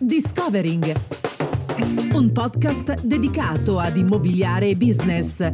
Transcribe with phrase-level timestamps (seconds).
[0.00, 0.94] Discovering,
[2.12, 5.52] un podcast dedicato ad immobiliare e business.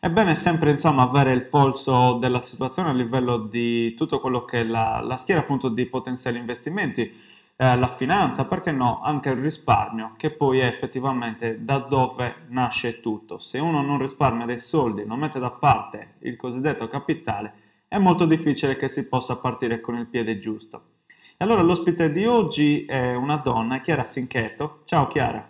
[0.00, 4.64] Ebbene, sempre insomma avere il polso della situazione a livello di tutto quello che è
[4.64, 10.14] la, la schiera appunto di potenziali investimenti, eh, la finanza, perché no, anche il risparmio,
[10.16, 13.38] che poi è effettivamente da dove nasce tutto.
[13.38, 17.52] Se uno non risparmia dei soldi, non mette da parte il cosiddetto capitale,
[17.88, 20.90] è molto difficile che si possa partire con il piede giusto.
[21.36, 24.82] E allora l'ospite di oggi è una donna, Chiara Sincheto.
[24.84, 25.48] Ciao Chiara.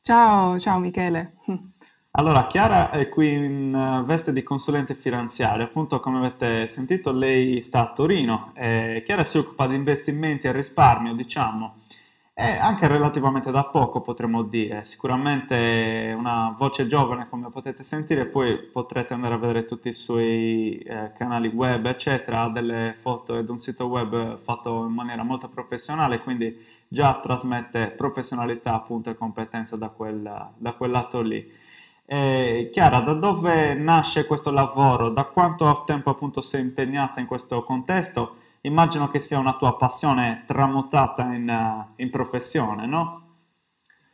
[0.00, 1.34] Ciao, ciao Michele.
[2.14, 7.62] Allora, Chiara è qui in eh, veste di consulente finanziario, appunto come avete sentito lei
[7.62, 11.76] sta a Torino, e Chiara si occupa di investimenti e risparmio, diciamo,
[12.34, 18.58] e anche relativamente da poco potremmo dire, sicuramente una voce giovane come potete sentire, poi
[18.58, 23.48] potrete andare a vedere tutti i suoi eh, canali web eccetera, ha delle foto ed
[23.48, 29.76] un sito web fatto in maniera molto professionale, quindi già trasmette professionalità appunto e competenza
[29.76, 31.61] da quel, da quel lato lì.
[32.14, 35.08] Eh, Chiara, da dove nasce questo lavoro?
[35.08, 38.36] Da quanto tempo appunto sei impegnata in questo contesto?
[38.60, 43.20] Immagino che sia una tua passione tramutata in, in professione, no?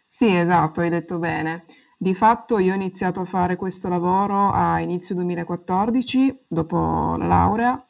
[0.06, 1.64] Sì, esatto, hai detto bene.
[1.98, 7.84] Di fatto io ho iniziato a fare questo lavoro a inizio 2014, dopo la laurea,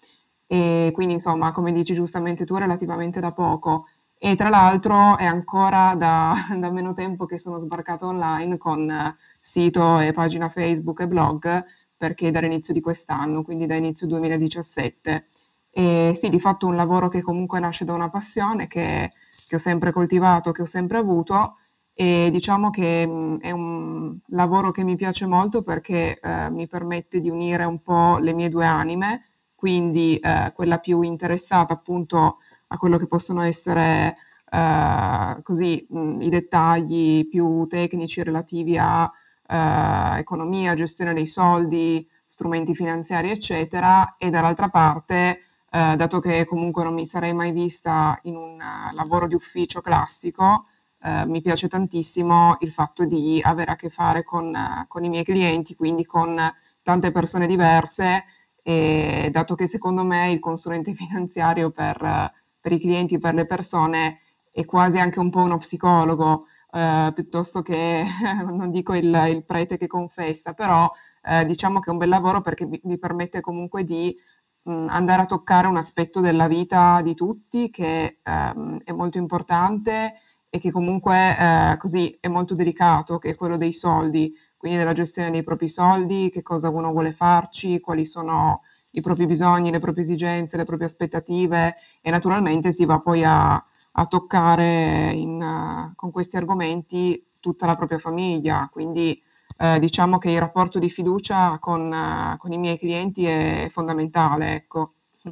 [0.47, 3.89] e quindi insomma, come dici giustamente tu, relativamente da poco.
[4.17, 9.15] E tra l'altro è ancora da, da meno tempo che sono sbarcata online con
[9.49, 11.65] sito e pagina Facebook e blog
[11.97, 15.27] perché dall'inizio di quest'anno, quindi da inizio 2017.
[15.71, 19.13] E sì, di fatto un lavoro che comunque nasce da una passione che,
[19.49, 21.57] che ho sempre coltivato, che ho sempre avuto
[21.95, 27.21] e diciamo che mh, è un lavoro che mi piace molto perché eh, mi permette
[27.21, 29.23] di unire un po' le mie due anime,
[29.55, 32.39] quindi eh, quella più interessata appunto
[32.69, 34.15] a quello che possono essere
[34.51, 39.11] eh, così mh, i dettagli più tecnici relativi a
[39.49, 46.85] eh, economia, gestione dei soldi, strumenti finanziari, eccetera, e dall'altra parte, eh, dato che comunque
[46.85, 50.67] non mi sarei mai vista in un uh, lavoro di ufficio classico,
[51.03, 55.09] eh, mi piace tantissimo il fatto di avere a che fare con, uh, con i
[55.09, 56.37] miei clienti, quindi con
[56.83, 58.25] tante persone diverse,
[58.63, 64.21] e dato che secondo me il consulente finanziario per, per i clienti, per le persone,
[64.51, 68.05] è quasi anche un po' uno psicologo, eh, piuttosto che,
[68.47, 70.91] non dico il, il, prete che confessa, però
[71.23, 74.15] eh, diciamo che è un bel lavoro perché mi, mi permette comunque di
[74.63, 80.15] mh, andare a toccare un aspetto della vita di tutti che ehm, è molto importante
[80.51, 84.93] e che comunque eh, così è molto delicato, che è quello dei soldi, quindi della
[84.93, 88.63] gestione dei propri soldi, che cosa uno vuole farci, quali sono
[88.93, 91.77] i propri bisogni, le proprie esigenze, le proprie aspettative.
[92.01, 93.63] E naturalmente si va poi a,
[93.93, 99.21] a toccare in, con questi argomenti tutta la propria famiglia, quindi
[99.61, 104.55] eh, diciamo che il rapporto di fiducia con, uh, con, i miei clienti è fondamentale.
[104.55, 104.95] Ecco.
[105.13, 105.31] Sì,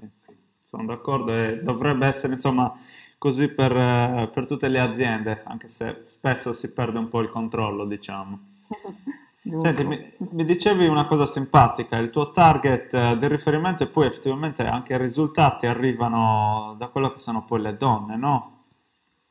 [0.59, 2.73] sono d'accordo e dovrebbe essere insomma
[3.19, 7.31] così per, uh, per, tutte le aziende, anche se spesso si perde un po' il
[7.31, 8.41] controllo, diciamo.
[9.55, 14.07] Senti, mi, mi, dicevi una cosa simpatica, il tuo target eh, del riferimento e poi
[14.07, 18.65] effettivamente anche i risultati arrivano da quello che sono poi le donne, no?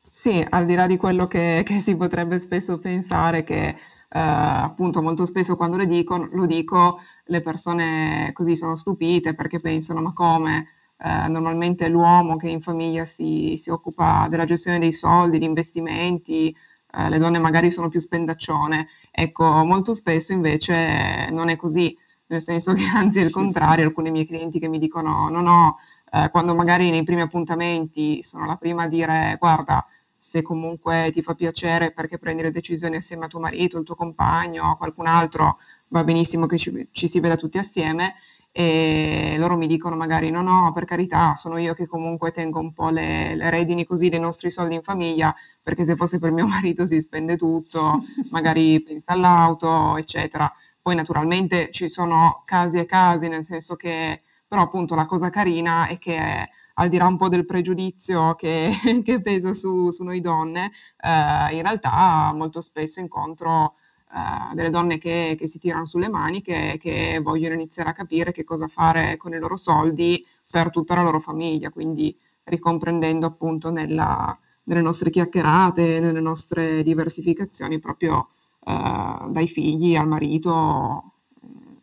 [0.02, 5.02] Sì, al di là di quello che, che si potrebbe spesso pensare, che eh, appunto
[5.02, 10.12] molto spesso quando le dico, lo dico, le persone così sono stupite perché pensano ma
[10.14, 10.68] come?
[10.98, 16.56] Eh, normalmente l'uomo che in famiglia si, si, occupa della gestione dei soldi, di investimenti,
[16.96, 18.88] eh, le donne magari sono più spendaccione.
[19.10, 21.96] Ecco, molto spesso invece non è così,
[22.28, 25.76] nel senso che anzi è il contrario, alcuni miei clienti che mi dicono no, no,
[26.12, 29.86] eh, quando magari nei primi appuntamenti sono la prima a dire guarda,
[30.18, 33.94] se comunque ti fa piacere perché prendi le decisioni assieme a tuo marito, il tuo
[33.94, 35.58] compagno, o qualcun altro,
[35.88, 38.14] va benissimo che ci, ci si veda tutti assieme
[38.58, 42.72] e loro mi dicono magari no no per carità sono io che comunque tengo un
[42.72, 45.30] po' le, le, redini così dei nostri soldi in famiglia
[45.62, 50.50] perché se fosse per mio marito si spende tutto magari pensa all'auto eccetera.
[50.80, 55.86] Poi naturalmente ci sono casi e casi, nel senso che però appunto la cosa carina
[55.88, 58.70] è che al di là un po' del pregiudizio che,
[59.04, 60.70] che pesa su, su, noi donne,
[61.02, 63.74] eh, in realtà molto spesso incontro
[64.16, 68.32] eh, delle donne che, che, si tirano sulle mani, che, che, vogliono iniziare a capire
[68.32, 73.70] che cosa fare con i loro soldi per tutta la loro famiglia, quindi ricomprendendo appunto
[73.70, 74.34] nella,
[74.64, 78.28] nelle nostre chiacchierate, nelle nostre diversificazioni proprio
[78.64, 81.12] eh, dai figli al marito.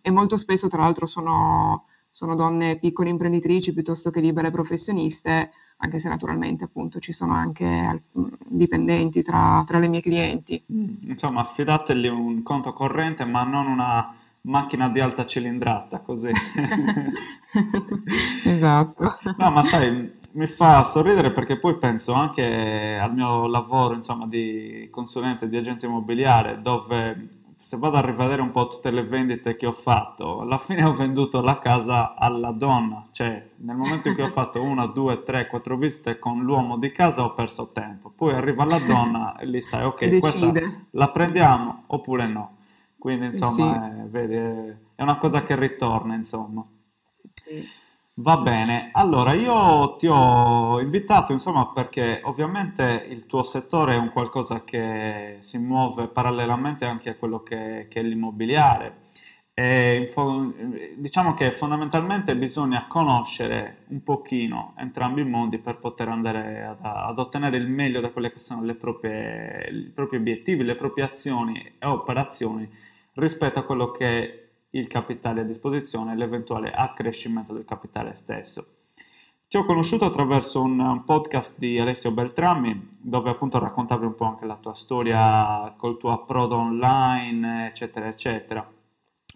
[0.02, 6.00] E molto spesso tra l'altro sono, sono donne piccole imprenditrici piuttosto che libere professioniste, anche
[6.00, 8.04] se naturalmente appunto ci sono anche
[8.48, 10.64] dipendenti tra, tra le mie clienti.
[10.72, 16.32] Mm, insomma, affidateli un conto corrente ma non una macchina di alta cilindrata, così.
[18.46, 19.18] esatto.
[19.38, 24.88] No, ma sai, mi fa sorridere perché poi penso anche al mio lavoro, insomma, di
[24.92, 29.66] consulente, di agente immobiliare, dove se vado a rivedere un po' tutte le vendite che
[29.66, 34.24] ho fatto, alla fine ho venduto la casa alla donna, cioè nel momento in cui
[34.24, 38.34] ho fatto una, due, tre, quattro visite con l'uomo di casa ho perso tempo, poi
[38.34, 40.52] arriva la donna e lì sai, ok, questa
[40.90, 42.58] la prendiamo oppure no.
[42.98, 44.02] Quindi insomma, sì.
[44.02, 44.36] è, vedi,
[44.96, 46.66] è una cosa che ritorna, insomma.
[47.34, 47.66] Sì.
[48.16, 54.12] Va bene, allora io ti ho invitato insomma perché ovviamente il tuo settore è un
[54.12, 59.02] qualcosa che si muove parallelamente anche a quello che, che è l'immobiliare.
[59.56, 60.08] E
[60.98, 67.18] diciamo che fondamentalmente bisogna conoscere un pochino entrambi i mondi per poter andare ad, ad
[67.18, 71.86] ottenere il meglio da quelle che sono proprie, i propri obiettivi, le proprie azioni e
[71.88, 72.70] operazioni
[73.14, 74.43] rispetto a quello che
[74.76, 78.68] il capitale a disposizione e l'eventuale accrescimento del capitale stesso.
[79.48, 84.46] Ti ho conosciuto attraverso un podcast di Alessio Beltrami, dove appunto raccontavi un po' anche
[84.46, 88.68] la tua storia col tuo approdo online, eccetera, eccetera.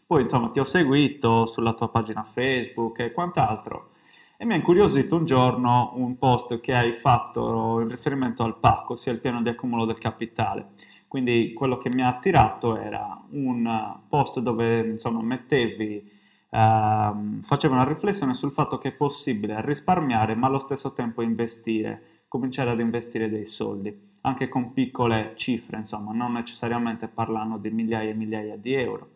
[0.07, 3.91] Poi insomma ti ho seguito sulla tua pagina Facebook e quant'altro
[4.37, 8.91] e mi ha incuriosito un giorno un post che hai fatto in riferimento al PAC,
[8.91, 10.69] ossia il piano di accumulo del capitale.
[11.07, 16.11] Quindi quello che mi ha attirato era un post dove insomma mettevi,
[16.49, 22.23] uh, facevi una riflessione sul fatto che è possibile risparmiare ma allo stesso tempo investire,
[22.27, 28.09] cominciare ad investire dei soldi, anche con piccole cifre, insomma, non necessariamente parlando di migliaia
[28.09, 29.09] e migliaia di euro.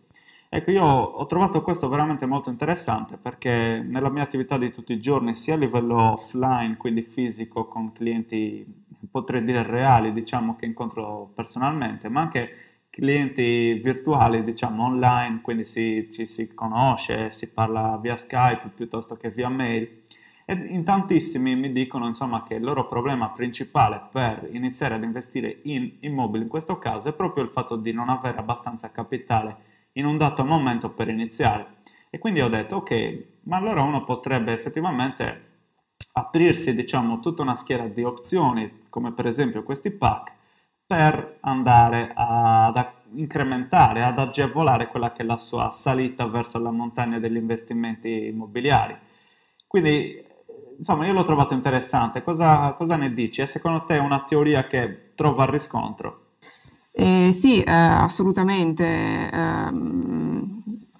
[0.53, 5.00] Ecco, io ho trovato questo veramente molto interessante perché nella mia attività di tutti i
[5.00, 8.65] giorni, sia a livello offline, quindi fisico, con clienti,
[9.09, 12.50] potrei dire reali, diciamo, che incontro personalmente, ma anche
[12.89, 19.30] clienti virtuali, diciamo, online, quindi si, ci si conosce, si parla via Skype piuttosto che
[19.30, 20.01] via mail.
[20.44, 25.59] E in tantissimi mi dicono, insomma, che il loro problema principale per iniziare ad investire
[25.63, 30.05] in immobili, in questo caso, è proprio il fatto di non avere abbastanza capitale in
[30.05, 31.75] un dato momento per iniziare.
[32.09, 35.49] E quindi ho detto, ok, ma allora uno potrebbe effettivamente
[36.13, 40.33] aprirsi, diciamo, tutta una schiera di opzioni, come per esempio questi pack,
[40.85, 47.19] per andare ad incrementare, ad agevolare quella che è la sua salita verso la montagna
[47.19, 48.97] degli investimenti immobiliari.
[49.67, 50.21] Quindi,
[50.77, 52.23] insomma, io l'ho trovato interessante.
[52.23, 53.41] Cosa, cosa ne dici?
[53.41, 56.20] È secondo te una teoria che trova riscontro?
[56.93, 58.83] Eh, sì, eh, assolutamente.
[59.31, 59.71] Eh,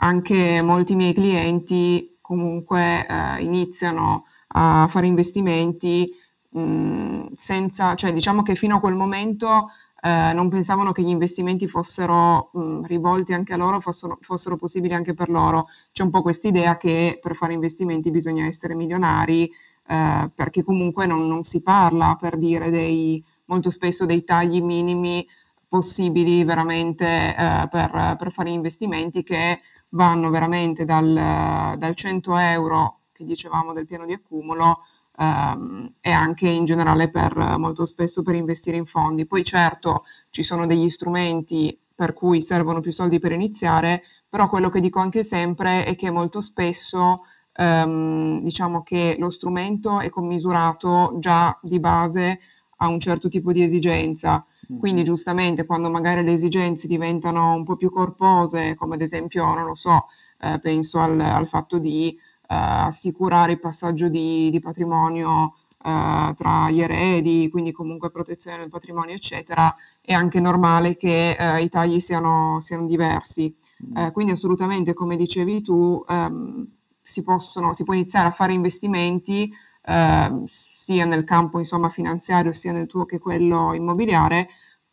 [0.03, 6.07] anche molti miei clienti comunque eh, iniziano a fare investimenti
[6.50, 9.69] mh, senza, cioè diciamo che fino a quel momento
[10.01, 14.93] eh, non pensavano che gli investimenti fossero mh, rivolti anche a loro, fossero, fossero possibili
[14.95, 15.67] anche per loro.
[15.91, 19.48] C'è un po' questa idea che per fare investimenti bisogna essere milionari,
[19.88, 25.25] eh, perché comunque non, non si parla per dire dei, molto spesso dei tagli minimi
[25.72, 29.58] possibili veramente eh, per, per, fare investimenti che
[29.92, 34.80] vanno veramente dal, dal 100 euro che dicevamo del piano di accumulo
[35.18, 39.25] ehm, e anche in generale per molto spesso per investire in fondi.
[39.25, 44.70] Poi certo ci sono degli strumenti per cui servono più soldi per iniziare, però quello
[44.70, 47.24] che dico anche sempre è che molto spesso
[47.54, 52.40] ehm, diciamo che lo strumento è commisurato già di base
[52.80, 54.44] a un certo tipo di esigenza.
[54.80, 59.66] Quindi giustamente quando magari le esigenze diventano un po' più corpose, come ad esempio, non
[59.66, 60.06] lo so,
[60.40, 66.70] eh, penso al, al, fatto di eh, assicurare il passaggio di, di patrimonio eh, tra
[66.70, 72.00] gli eredi, quindi comunque protezione del patrimonio, eccetera, è anche normale che eh, i tagli
[72.00, 73.54] siano, siano diversi.
[73.96, 76.68] Eh, quindi assolutamente, come dicevi tu, ehm,
[77.01, 79.51] si, possono, si può iniziare a fare investimenti
[79.84, 84.48] eh, sia nel campo insomma, finanziario sia nel tuo che quello immobiliare,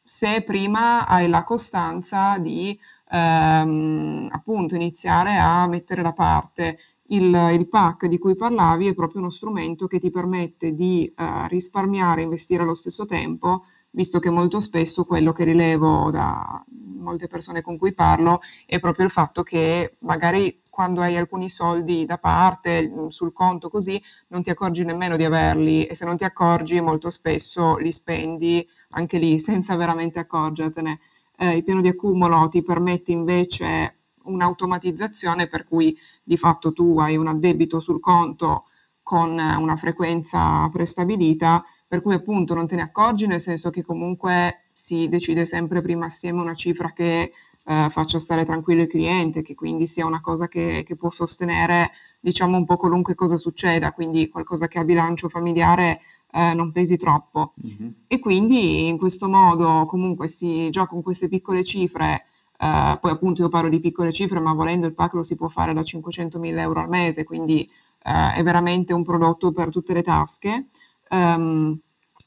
[0.08, 2.78] se prima hai la costanza di
[3.10, 9.20] ehm, appunto iniziare a mettere da parte il, il, PAC di cui parlavi è proprio
[9.20, 14.30] uno strumento che ti permette di uh, risparmiare e investire allo stesso tempo, visto che
[14.30, 16.64] molto spesso quello che rilevo da
[16.98, 22.06] molte persone con cui parlo è proprio il fatto che magari quando hai alcuni soldi
[22.06, 26.16] da parte mm, sul conto così non ti accorgi nemmeno di averli e se non
[26.16, 31.00] ti accorgi molto spesso li spendi anche lì senza veramente accorgertene.
[31.36, 37.16] Eh, il piano di accumulo ti permette invece un'automatizzazione per cui di fatto tu hai
[37.16, 38.64] un addebito sul conto
[39.02, 44.64] con una frequenza prestabilita, per cui appunto non te ne accorgi, nel senso che comunque
[44.72, 47.30] si decide sempre prima assieme una cifra che
[47.64, 51.90] eh, faccia stare tranquillo il cliente, che quindi sia una cosa che, che, può sostenere
[52.20, 56.00] diciamo un po' qualunque cosa succeda, quindi qualcosa che a bilancio familiare
[56.32, 57.54] eh, non pesi troppo.
[57.66, 57.90] Mm-hmm.
[58.06, 62.24] E quindi in questo modo comunque si gioca con queste piccole cifre
[62.58, 65.46] Uh, poi appunto io parlo di piccole cifre, ma volendo il pack lo si può
[65.46, 67.68] fare da 500.000 euro al mese, quindi
[68.04, 70.66] uh, è veramente un prodotto per tutte le tasche.
[71.10, 71.78] Um,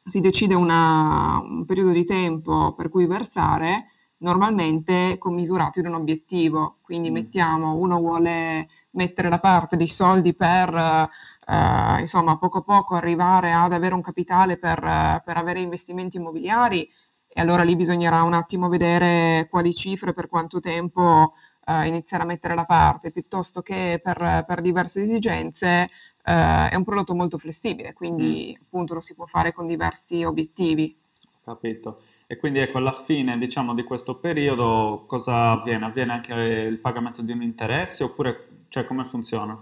[0.06, 3.88] si decide una, un periodo di tempo per cui versare,
[4.20, 7.14] normalmente commisurato in un obiettivo, quindi mm.
[7.14, 11.10] mettiamo, uno vuole mettere da parte dei soldi per
[11.48, 16.90] uh, insomma poco a poco arrivare ad avere un capitale per, per avere investimenti immobiliari,
[17.34, 21.34] e allora lì bisognerà un attimo vedere quali cifre, per quanto tempo
[21.66, 25.88] eh, iniziare a mettere da parte, piuttosto che per, per diverse esigenze
[26.26, 28.64] eh, è un prodotto molto flessibile, quindi mm.
[28.66, 30.98] appunto lo si può fare con diversi obiettivi.
[31.44, 32.02] Capito.
[32.28, 35.86] E quindi ecco, alla fine diciamo, di questo periodo cosa avviene?
[35.86, 39.58] Avviene anche il pagamento di un interesse oppure cioè, come funziona?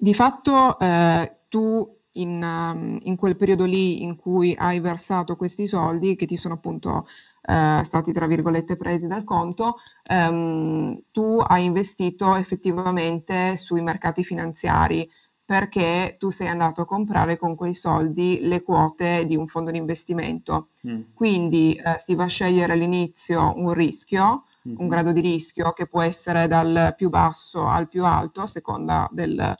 [0.00, 5.66] Di fatto eh, tu in, um, in, quel periodo lì in cui hai versato questi
[5.66, 7.04] soldi che ti sono appunto
[7.42, 9.78] uh, stati tra virgolette presi dal conto,
[10.12, 15.08] um, tu hai investito effettivamente sui mercati finanziari
[15.44, 19.78] perché tu sei andato a comprare con quei soldi le quote di un fondo di
[19.78, 20.68] investimento.
[20.86, 21.00] Mm.
[21.12, 24.76] Quindi uh, si va a scegliere all'inizio un rischio, mm.
[24.78, 29.08] un grado di rischio che può essere dal più basso al più alto a seconda
[29.10, 29.56] del,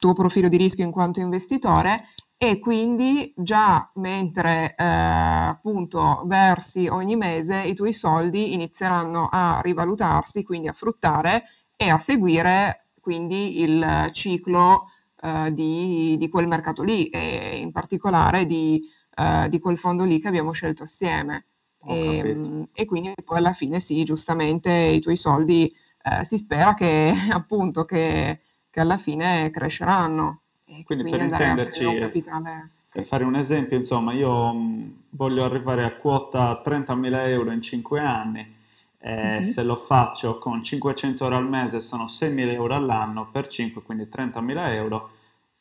[0.00, 7.14] tuo profilo di rischio in quanto investitore e quindi già mentre eh, appunto versi ogni
[7.14, 11.44] mese i tuoi soldi inizieranno a rivalutarsi, quindi a fruttare
[11.76, 14.86] e a seguire quindi il ciclo
[15.20, 18.80] eh, di, di, quel mercato lì e in particolare di,
[19.16, 21.44] eh, di quel fondo lì che abbiamo scelto assieme.
[21.86, 25.70] E, ehm, e, quindi poi alla fine sì, giustamente i tuoi soldi
[26.02, 28.40] eh, si spera che appunto che
[28.70, 30.40] che alla fine cresceranno.
[30.64, 32.98] Quindi, quindi, per intenderci, capitale, sì.
[32.98, 38.00] per fare un esempio, insomma, io mh, voglio arrivare a quota 30.000 euro in 5
[38.00, 38.54] anni,
[38.98, 39.42] eh, mm-hmm.
[39.42, 44.04] se lo faccio con 500 euro al mese sono 6.000 euro all'anno per 5, quindi
[44.04, 45.10] 30.000 euro,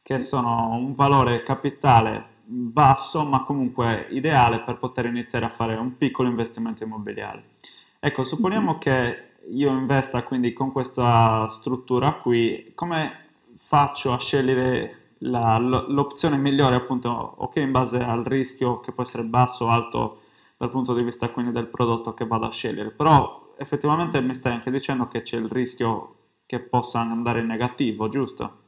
[0.04, 5.98] che sono un valore capitale basso, ma comunque ideale per poter iniziare a fare un
[5.98, 7.44] piccolo investimento immobiliare.
[8.00, 8.80] Ecco, supponiamo mm-hmm.
[8.80, 16.76] che io investa quindi con questa struttura qui, come faccio a scegliere la, l'opzione migliore
[16.76, 20.22] appunto, ok, in base al rischio che può essere basso o alto
[20.58, 24.54] dal punto di vista quindi del prodotto che vado a scegliere, però effettivamente mi stai
[24.54, 26.16] anche dicendo che c'è il rischio
[26.46, 28.68] che possa andare in negativo, giusto?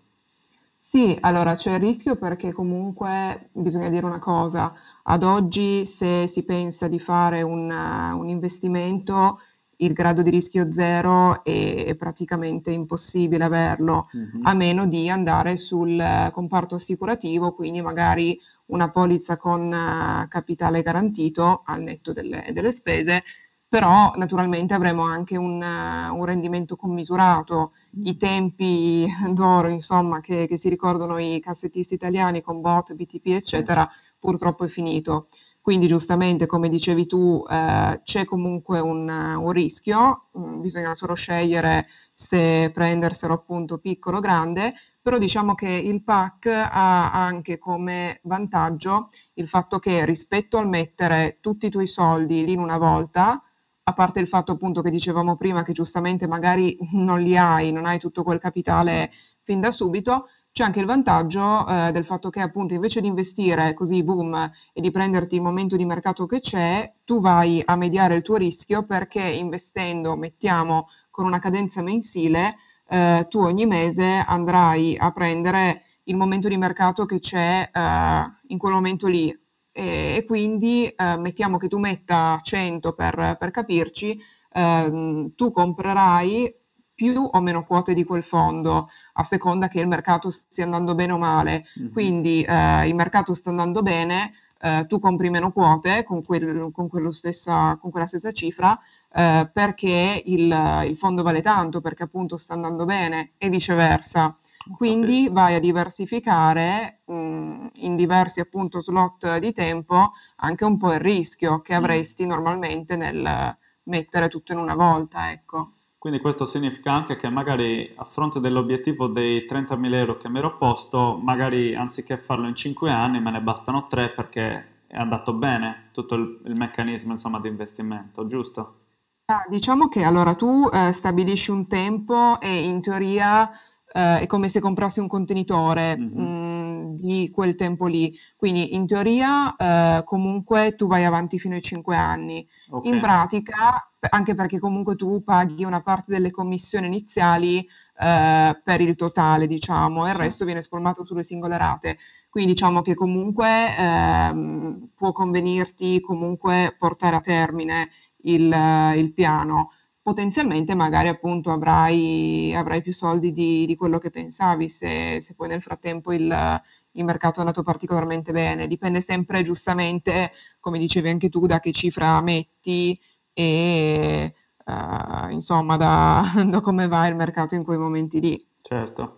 [0.72, 4.74] Sì, allora c'è il rischio perché comunque bisogna dire una cosa,
[5.04, 9.40] ad oggi se si pensa di fare un, un investimento
[9.82, 14.46] il grado di rischio zero è, praticamente impossibile averlo, mm-hmm.
[14.46, 21.64] a meno di andare sul comparto assicurativo, quindi magari una polizza con uh, capitale garantito
[21.66, 23.24] al netto delle, delle, spese,
[23.68, 27.74] però naturalmente avremo anche un, uh, un rendimento commisurato.
[28.04, 33.88] I tempi d'oro, insomma, che, che, si ricordano i cassettisti italiani con bot, BTP, eccetera,
[34.18, 35.28] purtroppo è finito.
[35.62, 41.86] Quindi giustamente, come dicevi tu, eh, c'è comunque un, un rischio, mm, bisogna solo scegliere
[42.14, 49.10] se prenderselo appunto piccolo o grande, però diciamo che il PAC ha anche come vantaggio
[49.36, 53.42] il fatto che rispetto al mettere tutti i tuoi soldi lì in una volta,
[53.84, 57.86] a parte il fatto appunto che dicevamo prima che giustamente magari non li hai, non
[57.86, 59.10] hai tutto quel capitale
[59.44, 63.74] fin da subito, c'è anche il vantaggio eh, del fatto che appunto invece di investire
[63.74, 68.16] così boom e di prenderti il momento di mercato che c'è, tu vai a mediare
[68.16, 72.56] il tuo rischio perché investendo, mettiamo, con una cadenza mensile,
[72.90, 78.58] eh, tu ogni mese andrai a prendere il momento di mercato che c'è eh, in
[78.58, 79.30] quel momento lì.
[79.74, 84.20] E, e quindi eh, mettiamo che tu metta 100 per, per capirci,
[84.52, 86.54] ehm, tu comprerai
[87.02, 91.14] più o meno quote di quel fondo a seconda che il mercato stia andando bene
[91.14, 91.64] o male.
[91.80, 91.92] Mm-hmm.
[91.92, 97.12] Quindi eh, il mercato sta andando bene, eh, tu compri meno quote con, quel, con,
[97.12, 98.80] stessa, con quella stessa cifra
[99.12, 104.38] eh, perché il, il, fondo vale tanto, perché appunto sta andando bene e viceversa.
[104.78, 110.94] Quindi vai a diversificare mh, mm, in diversi appunto slot di tempo anche un po'
[110.94, 111.78] il rischio che mm.
[111.78, 115.78] avresti normalmente nel mettere tutto in una volta, ecco.
[116.02, 120.58] Quindi questo significa anche che magari a fronte dell'obiettivo dei 30.000 euro che mi ero
[120.58, 125.90] posto, magari anziché farlo in 5 anni me ne bastano 3 perché è andato bene
[125.92, 128.78] tutto il, il meccanismo insomma, di investimento, giusto?
[129.26, 133.52] Ah, diciamo che allora tu eh, stabilisci un tempo e in teoria
[133.94, 136.22] eh, è come se comprassi un contenitore mm-hmm.
[136.22, 138.14] mh, di quel tempo lì.
[138.36, 142.46] Quindi in teoria eh, comunque tu vai avanti fino ai 5 anni.
[142.70, 142.92] Okay.
[142.92, 147.68] In pratica, anche perché comunque tu paghi una parte delle commissioni iniziali
[148.00, 151.98] eh, per il totale, diciamo, e il resto viene spalmato sulle singole rate.
[152.30, 157.90] Quindi diciamo che comunque ehm, può convenirti comunque portare a termine
[158.24, 159.72] il, il piano
[160.02, 165.48] potenzialmente magari appunto avrai, avrai più soldi di, di, quello che pensavi se, se poi
[165.48, 166.62] nel frattempo il,
[166.94, 168.68] il, mercato è andato particolarmente bene.
[168.68, 173.00] Dipende sempre giustamente, come dicevi anche tu, da che cifra metti
[173.34, 174.34] e
[174.66, 178.48] uh, insomma da, da, come va il mercato in quei momenti lì.
[178.62, 179.18] Certo,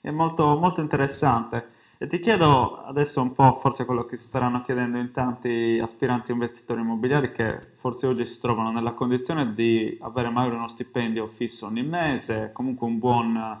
[0.00, 1.68] è molto, molto interessante.
[2.02, 6.32] E ti chiedo adesso un po', forse quello che si staranno chiedendo in tanti aspiranti
[6.32, 11.66] investitori immobiliari che forse oggi si trovano nella condizione di avere magari uno stipendio fisso
[11.66, 13.56] ogni mese, comunque un buon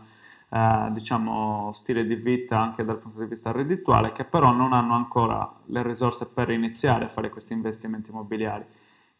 [0.48, 4.94] eh, diciamo, stile di vita anche dal punto di vista reddituale, che però non hanno
[4.94, 8.64] ancora le risorse per iniziare a fare questi investimenti immobiliari.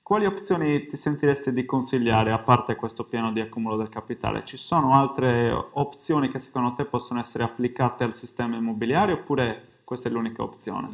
[0.03, 4.45] Quali opzioni ti sentiresti di consigliare a parte questo piano di accumulo del capitale?
[4.45, 10.09] Ci sono altre opzioni che secondo te possono essere applicate al sistema immobiliare oppure questa
[10.09, 10.89] è l'unica opzione?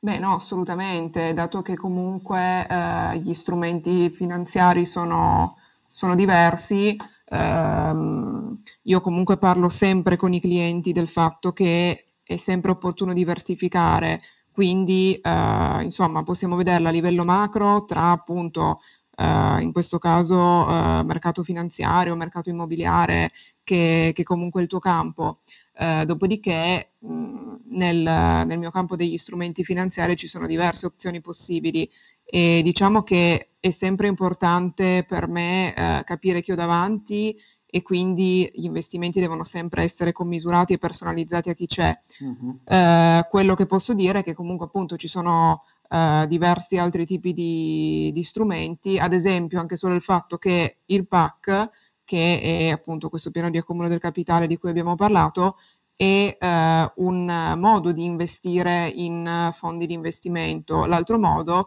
[0.00, 6.96] Beh, no, assolutamente, dato che comunque eh, gli strumenti finanziari sono, sono diversi,
[7.26, 14.20] ehm, io comunque parlo sempre con i clienti del fatto che è sempre opportuno diversificare
[14.52, 18.78] quindi, eh, insomma, possiamo vederla a livello macro tra appunto,
[19.16, 23.30] eh, in questo caso, eh, mercato finanziario, mercato immobiliare,
[23.62, 25.40] che, che comunque è il tuo campo.
[25.74, 31.88] Eh, dopodiché, mh, nel, nel mio campo degli strumenti finanziari ci sono diverse opzioni possibili
[32.24, 37.36] e diciamo che è sempre importante per me eh, capire chi ho davanti
[37.70, 41.98] e quindi gli investimenti devono sempre essere commisurati e personalizzati a chi c'è.
[42.20, 42.58] Uh-huh.
[42.64, 47.32] Eh, quello che posso dire è che comunque appunto ci sono eh, diversi altri tipi
[47.32, 51.70] di, di, strumenti, ad esempio anche solo il fatto che il PAC,
[52.04, 55.56] che è appunto questo piano di accumulo del capitale di cui abbiamo parlato,
[56.00, 60.86] e eh, un modo di investire in fondi di investimento.
[60.86, 61.66] L'altro modo,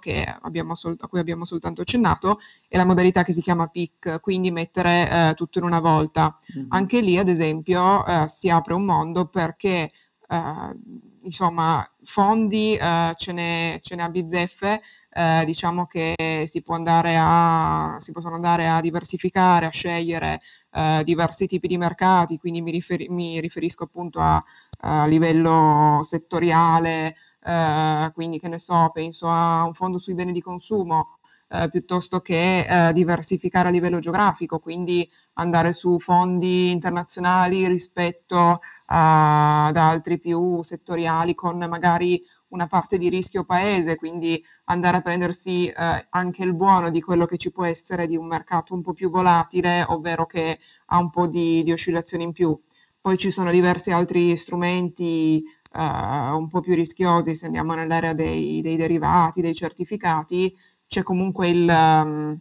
[0.74, 5.30] sol- a cui abbiamo soltanto accennato, è la modalità che si chiama PIC, quindi mettere
[5.30, 6.36] eh, tutto in una volta.
[6.58, 6.66] Mm-hmm.
[6.70, 9.92] Anche lì, ad esempio, eh, si apre un mondo perché
[10.28, 10.78] eh,
[11.24, 14.80] insomma, fondi eh, ce n'è, ce n'è a bizzeffe,
[15.12, 16.16] eh, diciamo che
[16.48, 20.40] si, può andare a, si possono andare a diversificare, a scegliere
[20.72, 24.42] eh, diversi tipi di mercati, quindi mi, riferi- mi riferisco appunto a,
[24.82, 30.42] a livello settoriale, eh, quindi che ne so, penso a un fondo sui beni di
[30.42, 31.18] consumo.
[31.56, 39.76] Eh, piuttosto che eh, diversificare a livello geografico, quindi andare su fondi internazionali rispetto ad
[39.76, 46.08] altri più settoriali con magari una parte di rischio paese, quindi andare a prendersi eh,
[46.10, 49.12] anche il buono di quello che ci può essere di un mercato un po' più
[49.12, 52.60] volatile, ovvero che ha un po' di, di oscillazioni in più.
[53.00, 58.62] Poi ci sono diversi altri strumenti eh, un po' più rischiosi, se andiamo nell'area dei,
[58.62, 60.56] dei derivati, dei certificati,
[60.94, 62.38] c'è comunque il, um,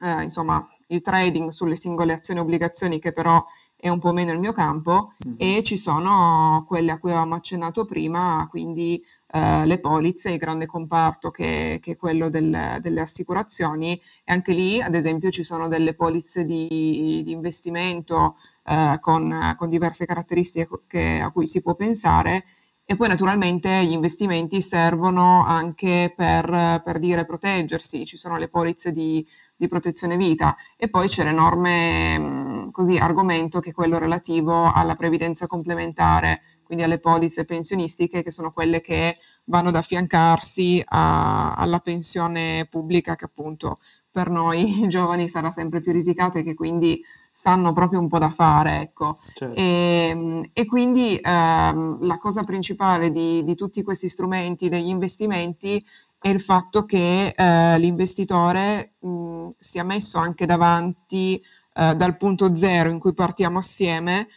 [0.00, 4.30] eh, insomma, il trading sulle singole azioni e obbligazioni che però è un po' meno
[4.30, 5.56] il mio campo mm-hmm.
[5.56, 10.66] e ci sono quelle a cui avevamo accennato prima, quindi eh, le polizze, il grande
[10.66, 15.66] comparto che, che è quello del, delle assicurazioni e anche lì ad esempio ci sono
[15.66, 21.74] delle polizze di, di investimento eh, con, con, diverse caratteristiche che, a cui si può
[21.74, 22.44] pensare
[22.90, 28.90] e poi naturalmente gli investimenti servono anche per, per dire proteggersi, ci sono le polizze
[28.90, 29.24] di,
[29.54, 30.56] di protezione vita.
[30.76, 36.82] E poi c'è l'enorme mh, così, argomento che è quello relativo alla previdenza complementare, quindi
[36.82, 43.26] alle polizze pensionistiche che sono quelle che vanno ad affiancarsi a, alla pensione pubblica che
[43.26, 43.76] appunto
[44.10, 47.00] per noi giovani sarà sempre più risicata e che quindi
[47.40, 49.16] sanno proprio un po' da fare, ecco.
[49.34, 49.54] Certo.
[49.54, 55.82] E, ehm, e, quindi ehm, la cosa principale di, di, tutti questi strumenti, degli investimenti,
[56.20, 61.40] è il fatto che eh, l'investitore mh, sia messo anche davanti
[61.72, 64.28] eh, dal punto zero in cui partiamo assieme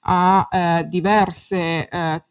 [0.00, 2.24] a eh, diverse eh,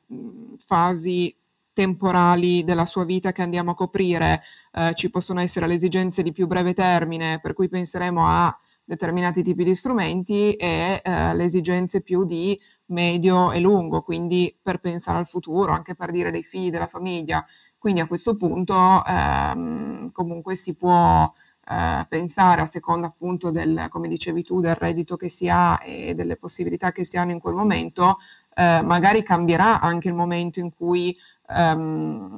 [0.57, 1.33] fasi
[1.71, 4.41] temporali della sua vita che andiamo a coprire.
[4.73, 9.43] Eh, ci possono essere le esigenze di più breve termine, per cui penseremo a determinati
[9.43, 15.19] tipi di strumenti e eh, le esigenze più di medio e lungo, quindi per pensare
[15.19, 17.45] al futuro, anche per dire dei figli, della famiglia.
[17.77, 21.31] Quindi a questo punto ehm, comunque si può
[21.69, 26.15] eh, pensare a seconda appunto del, come dicevi tu, del reddito che si ha e
[26.15, 28.17] delle possibilità che si hanno in quel momento,
[28.55, 31.15] eh, magari cambierà anche il momento in cui
[31.47, 32.35] ehm,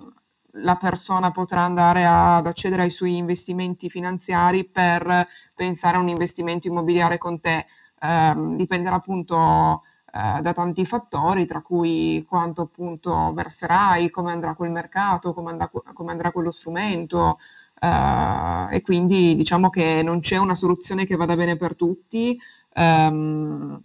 [0.53, 6.67] la persona potrà andare ad accedere ai suoi investimenti finanziari per pensare a un investimento
[6.67, 7.65] immobiliare con te.
[7.99, 9.83] Eh, dipenderà appunto
[10.13, 15.69] eh, da tanti fattori, tra cui quanto appunto verserai, come andrà quel mercato, come, andrà,
[15.69, 17.37] come andrà quello strumento.
[17.79, 22.37] Eh, e quindi diciamo che non c'è una soluzione che vada bene per tutti.
[22.73, 23.81] Ehm,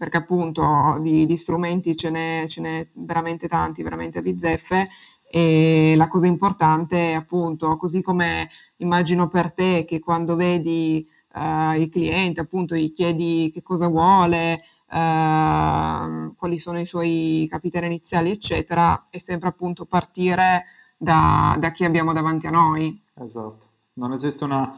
[0.00, 4.86] perché appunto di, di strumenti ce n'è, ce n'è, veramente tanti, veramente a bizzeffe,
[5.32, 11.74] e la cosa importante è appunto, così come immagino per te che quando vedi uh,
[11.78, 14.54] il cliente, appunto gli chiedi che cosa vuole,
[14.90, 20.64] uh, quali sono i suoi capitali iniziali, eccetera, è sempre appunto partire
[20.96, 23.00] da, da chi abbiamo davanti a noi.
[23.14, 24.76] Esatto, non esiste una,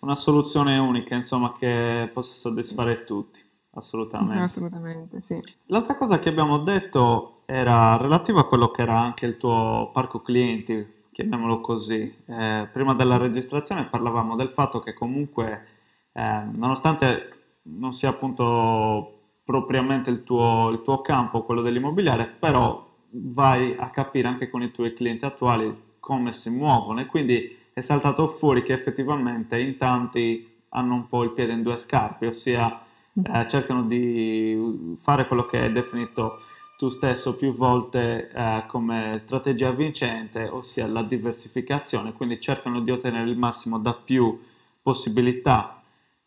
[0.00, 3.40] una soluzione unica, insomma, che possa soddisfare tutti.
[3.76, 4.42] Assolutamente.
[4.42, 5.42] Assolutamente, sì.
[5.68, 10.20] L'altra cosa che abbiamo detto era relativa a quello che era anche il tuo parco
[10.20, 12.14] clienti, chiamiamolo così.
[12.26, 15.66] Eh, prima della registrazione parlavamo del fatto che comunque,
[16.12, 17.28] eh, nonostante
[17.64, 24.28] non sia appunto propriamente il tuo, il tuo campo, quello dell'immobiliare, però vai a capire
[24.28, 28.72] anche con i tuoi clienti attuali come si muovono e quindi è saltato fuori che
[28.72, 32.82] effettivamente in tanti hanno un po' il piede in due scarpe, ossia
[33.14, 36.40] eh, cercano di fare quello che hai definito
[36.76, 43.28] tu stesso più volte eh, come strategia vincente, ossia la diversificazione, quindi cercano di ottenere
[43.28, 44.40] il massimo da più
[44.82, 45.82] possibilità.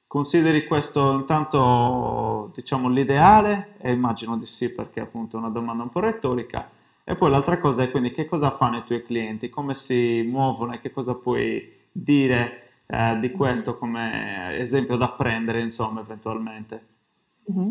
[0.08, 5.90] Consideri questo intanto diciamo l'ideale e immagino di sì perché appunto è una domanda un
[5.90, 6.70] po' retorica
[7.04, 10.74] e poi l'altra cosa è quindi che cosa fanno i tuoi clienti, come si muovono
[10.74, 16.86] e che cosa puoi dire eh, di questo come esempio da prendere, insomma, eventualmente.
[17.52, 17.70] Mm-hmm.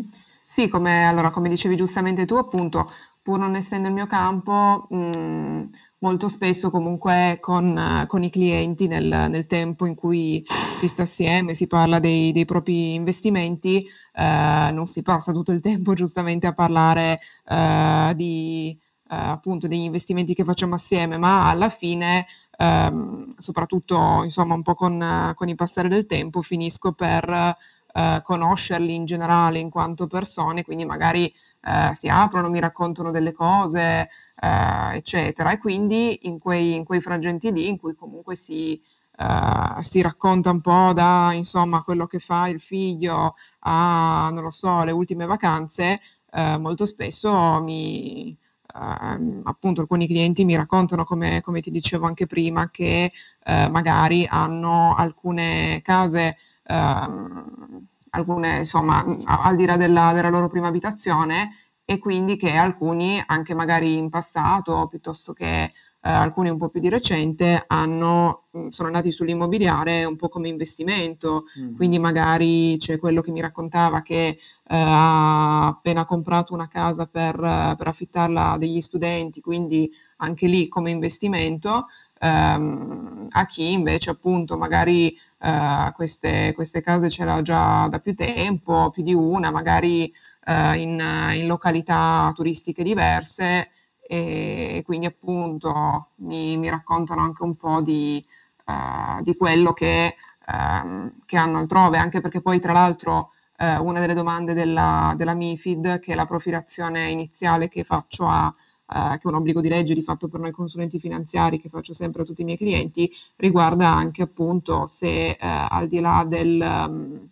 [0.49, 2.89] Sì, come, allora, come dicevi giustamente tu, appunto,
[3.21, 9.27] pur non essendo il mio campo, mh, molto spesso comunque con, con i clienti nel,
[9.29, 10.43] nel, tempo in cui
[10.75, 15.59] si sta assieme, si parla dei, dei propri investimenti, eh, non si passa tutto il
[15.61, 18.77] tempo giustamente a parlare eh, di,
[19.09, 22.25] eh, appunto degli investimenti che facciamo assieme, ma alla fine
[22.57, 27.55] ehm, soprattutto insomma un po' con, con, il passare del tempo, finisco per
[27.97, 31.33] eh, conoscerli in generale in quanto persone, quindi magari
[31.63, 34.07] eh, si aprono, mi raccontano delle cose,
[34.41, 35.51] eh, eccetera.
[35.51, 38.79] E quindi in quei, in quei, frangenti lì in cui comunque si,
[39.19, 44.51] Uh, si racconta un po' da insomma quello che fa il figlio a non lo
[44.51, 45.99] so le ultime vacanze
[46.33, 48.37] uh, molto spesso mi,
[48.75, 53.11] Uh, appunto alcuni clienti mi raccontano, come, come, ti dicevo anche prima, che
[53.45, 56.37] magari hanno alcune case,
[56.73, 63.53] alcune, insomma, al di là della, della, loro prima abitazione e quindi che alcuni, anche
[63.53, 65.71] magari in passato, piuttosto che
[66.07, 70.47] eh, alcuni un po' più di recente, hanno, mm, sono andati sull'immobiliare un po' come
[70.47, 71.75] investimento, mm.
[71.75, 77.35] quindi magari c'è quello che mi raccontava che eh, ha appena comprato una casa per,
[77.77, 81.85] per, affittarla a degli studenti, quindi anche lì come investimento,
[82.19, 88.89] ehm, a chi invece appunto magari eh, queste, queste case c'era già da più tempo,
[88.91, 90.11] più di una, magari
[90.45, 90.99] eh, in,
[91.33, 93.69] in località turistiche diverse.
[94.09, 98.25] E quindi appunto mi, mi raccontano anche un po' di,
[98.65, 100.15] uh, di quello che,
[100.47, 105.33] um, che, hanno altrove, anche perché poi tra l'altro uh, una delle domande della, della,
[105.33, 108.53] MIFID, che è la profilazione iniziale che faccio a, uh,
[108.87, 112.21] che è un obbligo di legge di fatto per noi consulenti finanziari che faccio sempre
[112.21, 116.61] a tutti i miei clienti, riguarda anche appunto se al di là del...
[116.61, 117.29] Um,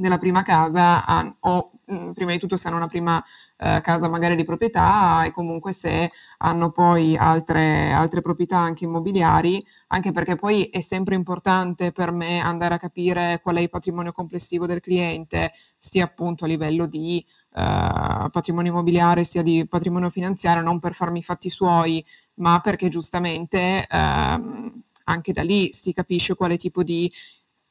[0.00, 3.22] della prima casa o mh, prima di tutto se hanno una prima
[3.58, 9.62] eh, casa magari di proprietà e comunque se hanno poi altre, altre proprietà anche immobiliari,
[9.88, 14.12] anche perché poi è sempre importante per me andare a capire qual è il patrimonio
[14.12, 20.62] complessivo del cliente, sia appunto a livello di eh, patrimonio immobiliare sia di patrimonio finanziario,
[20.62, 26.34] non per farmi i fatti suoi, ma perché giustamente ehm, anche da lì si capisce
[26.34, 27.10] quale tipo di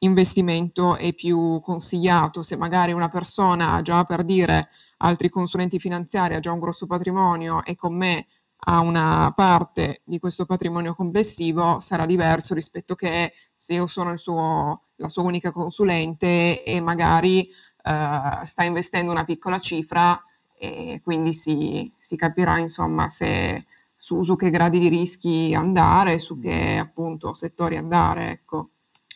[0.00, 2.42] investimento è più consigliato.
[2.42, 6.86] Se magari una persona ha già per dire altri consulenti finanziari, ha già un grosso
[6.86, 8.26] patrimonio e con me
[8.64, 14.88] ha una parte di questo patrimonio complessivo, sarà diverso rispetto che se io sono suo,
[14.96, 17.48] la sua unica consulente e magari
[17.82, 20.22] eh, sta investendo una piccola cifra
[20.56, 23.64] e quindi si, si capirà insomma se
[23.96, 28.30] su, su, che gradi di rischi andare, su che appunto settori andare.
[28.30, 28.68] Ecco.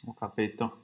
[0.07, 0.79] Ho capito.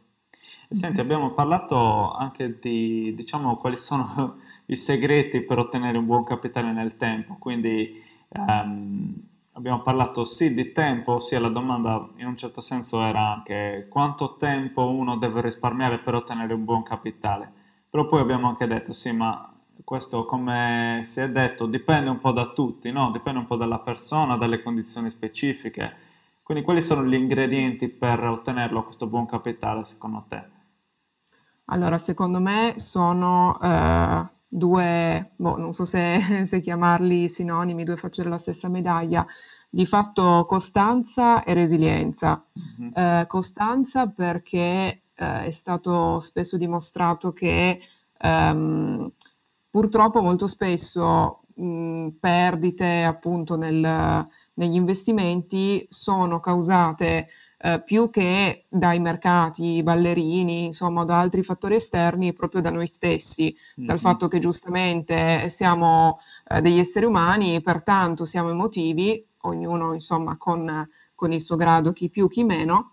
[0.71, 6.73] Senti, abbiamo parlato anche di, diciamo, quali sono i segreti per ottenere un buon capitale
[6.73, 9.13] nel tempo, quindi um,
[9.53, 14.37] abbiamo parlato sì di tempo, ossia la domanda in un certo senso era anche quanto
[14.37, 17.53] tempo uno deve risparmiare per ottenere un buon capitale.
[17.91, 22.31] Però poi abbiamo anche detto, sì, ma questo come si è detto dipende un po'
[22.31, 23.11] da tutti, no?
[23.11, 26.09] Dipende un po' dalla persona, dalle condizioni specifiche.
[26.43, 30.59] Quindi quali sono gli ingredienti per ottenerlo questo buon capitale secondo te?
[31.67, 38.23] Allora, secondo me sono eh, due, boh, non so se, se, chiamarli sinonimi, due facce
[38.23, 39.27] della stessa medaglia,
[39.69, 42.45] di fatto costanza e resilienza.
[42.81, 42.93] Mm-hmm.
[42.95, 47.79] Eh, costanza perché eh, è stato spesso dimostrato che
[48.19, 49.13] ehm,
[49.69, 57.27] purtroppo molto spesso mh, perdite appunto nel, negli investimenti sono causate
[57.63, 63.55] eh, più che dai mercati, ballerini, insomma, da altri fattori esterni, proprio da noi stessi,
[63.55, 63.87] mm-hmm.
[63.87, 70.89] dal fatto che giustamente siamo eh, degli esseri umani, pertanto siamo emotivi, ognuno insomma con,
[71.15, 72.91] con il suo grado, chi più, chi meno,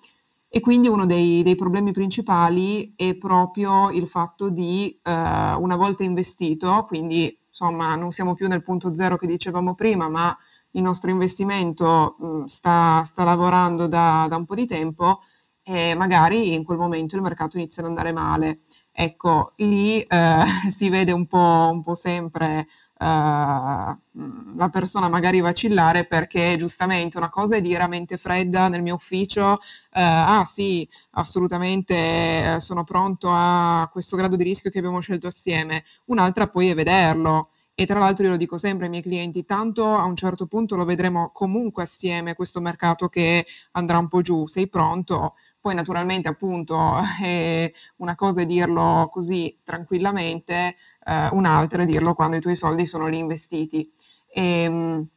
[0.50, 6.04] e quindi uno dei, dei, problemi principali è proprio il fatto di, eh, una volta
[6.04, 10.36] investito, quindi insomma non siamo più nel punto zero che dicevamo prima, ma
[10.72, 15.22] il nostro investimento mh, mm, sta, sta, lavorando da, da, un po' di tempo
[15.64, 18.62] e magari in quel momento il mercato inizia ad andare male.
[18.92, 22.66] Ecco, lì eh, si vede un po', un po sempre
[23.00, 28.96] la persona magari vacillare perché giustamente una cosa è dire a mente fredda nel mio
[28.96, 29.58] ufficio, uh,
[29.92, 35.84] ah sì, assolutamente uh, sono pronto a questo grado di rischio che abbiamo scelto assieme,
[36.06, 37.50] un'altra poi è vederlo.
[37.80, 40.76] E tra l'altro io lo dico sempre ai miei clienti, tanto a un certo punto
[40.76, 45.34] lo vedremo comunque assieme questo mercato che andrà un po' giù, sei pronto?
[45.62, 46.80] Poi naturalmente appunto
[47.22, 50.76] è una cosa è dirlo così tranquillamente,
[51.08, 53.90] eh, un'altra è dirlo quando i tuoi soldi sono lì investiti.
[54.30, 55.08] E, ehm,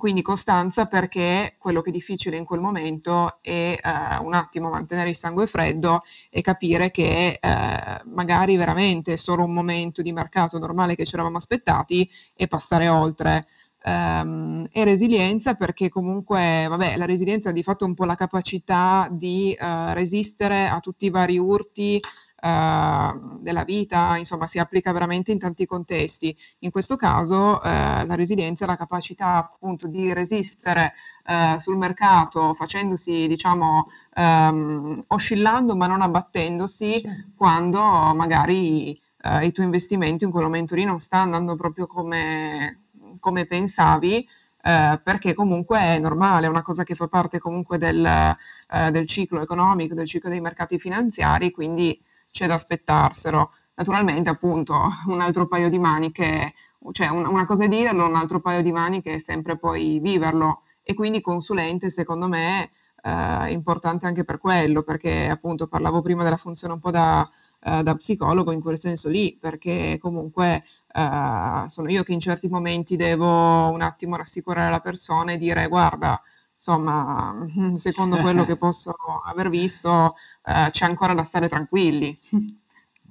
[0.00, 5.10] quindi costanza perché quello che è difficile in quel momento è eh, un attimo mantenere
[5.10, 6.00] il sangue freddo
[6.30, 11.14] e capire che eh, magari veramente è solo un momento di mercato normale che ci
[11.14, 13.44] eravamo aspettati e passare oltre.
[13.82, 19.08] Um, e resilienza perché comunque vabbè, la resilienza è di fatto un po' la capacità
[19.10, 25.32] di uh, resistere a tutti i vari urti uh, della vita, insomma si applica veramente
[25.32, 26.34] in tanti contesti.
[26.60, 30.94] In questo caso uh, la resilienza è la capacità appunto di resistere
[31.26, 37.02] uh, sul mercato facendosi, diciamo, um, oscillando ma non abbattendosi
[37.36, 37.80] quando
[38.14, 38.98] magari
[39.42, 42.84] i tuoi investimenti in quel momento lì non sta andando proprio come,
[43.18, 44.26] come pensavi.
[44.62, 49.06] Eh, perché comunque è normale, è una cosa che fa parte comunque del, eh, del,
[49.06, 51.98] ciclo economico, del ciclo dei mercati finanziari, quindi
[52.32, 53.52] c'è da aspettarselo.
[53.74, 54.74] Naturalmente, appunto,
[55.06, 56.52] un altro paio di maniche,
[56.92, 60.62] cioè un, una cosa è dirlo, un altro paio di maniche è sempre poi viverlo.
[60.82, 62.70] E quindi consulente, secondo me,
[63.02, 67.26] eh, importante anche per quello, perché appunto parlavo prima della funzione un po' da,
[67.62, 70.62] eh, da psicologo in quel senso lì, perché comunque
[70.92, 75.66] eh, sono io che in certi momenti devo un attimo rassicurare la persona e dire
[75.68, 76.20] guarda,
[76.60, 77.46] insomma,
[77.76, 78.94] secondo quello che posso
[79.24, 82.16] aver visto, eh, c'è ancora da stare tranquilli.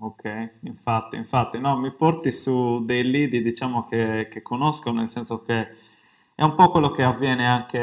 [0.02, 5.42] Ok, infatti, infatti, no, mi porti su dei lead, diciamo, che, che conosco, nel senso
[5.42, 5.76] che
[6.34, 7.82] è un po' quello che avviene anche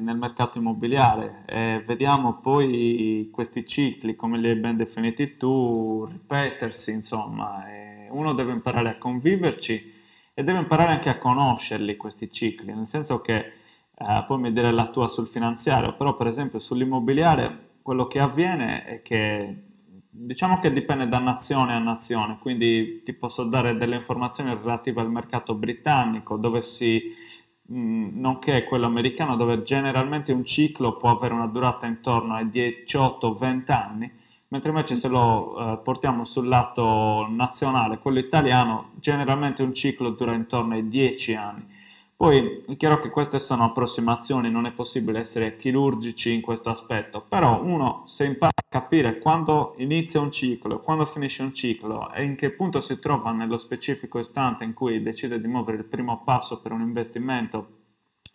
[0.00, 1.42] nel mercato immobiliare.
[1.44, 7.70] E vediamo poi questi cicli, come li hai ben definiti tu, ripetersi, insomma.
[7.70, 9.92] E uno deve imparare a conviverci
[10.32, 13.60] e deve imparare anche a conoscerli questi cicli, nel senso che
[14.02, 18.84] eh, poi mi dire la tua sul finanziario, però per esempio sull'immobiliare quello che avviene
[18.84, 19.70] è che
[20.14, 25.10] diciamo che dipende da nazione a nazione, quindi ti posso dare delle informazioni relative al
[25.10, 27.10] mercato britannico, dove si,
[27.66, 34.12] nonché quello americano, dove generalmente un ciclo può avere una durata intorno ai 18-20 anni,
[34.48, 40.34] mentre invece se lo eh, portiamo sul lato nazionale, quello italiano, generalmente un ciclo dura
[40.34, 41.71] intorno ai 10 anni.
[42.16, 47.20] Poi è chiaro che queste sono approssimazioni, non è possibile essere chirurgici in questo aspetto,
[47.20, 52.24] però uno se impara a capire quando inizia un ciclo, quando finisce un ciclo e
[52.24, 56.22] in che punto si trova nello specifico istante in cui decide di muovere il primo
[56.22, 57.80] passo per un investimento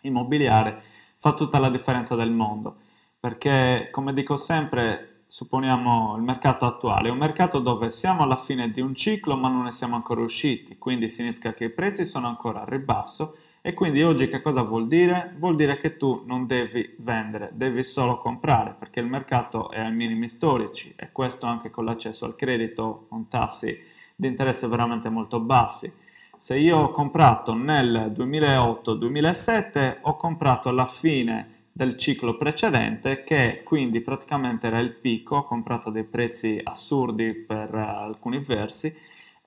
[0.02, 0.82] immobiliare,
[1.18, 2.78] fa tutta la differenza del mondo.
[3.20, 8.70] Perché, come dico sempre, supponiamo il mercato attuale, è un mercato dove siamo alla fine
[8.70, 12.28] di un ciclo ma non ne siamo ancora usciti, quindi significa che i prezzi sono
[12.28, 15.36] ancora a ribasso e quindi oggi che cosa vuol dire?
[15.40, 19.94] Vuol dire che tu non devi vendere, devi solo comprare perché il mercato è ai
[19.94, 23.78] minimi storici e questo anche con l'accesso al credito con tassi
[24.16, 25.92] di interesse veramente molto bassi.
[26.38, 34.00] Se io ho comprato nel 2008-2007, ho comprato alla fine del ciclo precedente che quindi
[34.00, 38.96] praticamente era il picco, ho comprato dei prezzi assurdi per uh, alcuni versi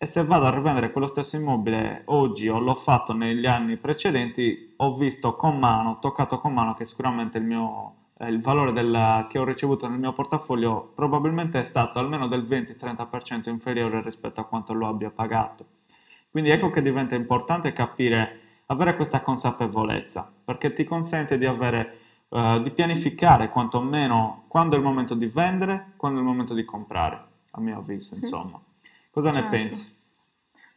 [0.02, 4.72] e se vado a rivendere quello stesso immobile oggi o l'ho fatto negli anni precedenti,
[4.76, 9.26] ho visto con mano, toccato con mano che sicuramente il, mio, eh, il valore della,
[9.28, 14.44] che ho ricevuto nel mio portafoglio probabilmente è stato almeno del 20-30% inferiore rispetto a
[14.44, 15.66] quanto lo abbia pagato.
[16.30, 21.98] Quindi ecco che diventa importante capire, avere questa consapevolezza, perché ti consente di avere
[22.30, 26.64] Uh, di pianificare quantomeno quando è il momento di vendere, quando è il momento di
[26.64, 28.22] comprare, a mio avviso, sì.
[28.22, 28.60] insomma.
[29.10, 29.50] Cosa certo.
[29.50, 29.98] ne pensi?